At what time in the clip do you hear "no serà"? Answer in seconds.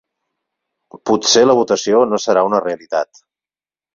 2.13-2.45